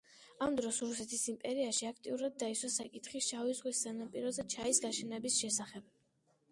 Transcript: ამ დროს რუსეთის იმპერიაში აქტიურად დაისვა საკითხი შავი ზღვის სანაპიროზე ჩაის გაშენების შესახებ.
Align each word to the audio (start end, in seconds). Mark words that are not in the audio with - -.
ამ 0.43 0.55
დროს 0.59 0.77
რუსეთის 0.83 1.25
იმპერიაში 1.33 1.89
აქტიურად 1.89 2.39
დაისვა 2.45 2.71
საკითხი 2.79 3.23
შავი 3.29 3.55
ზღვის 3.61 3.83
სანაპიროზე 3.89 4.49
ჩაის 4.57 4.85
გაშენების 4.89 5.39
შესახებ. 5.45 5.91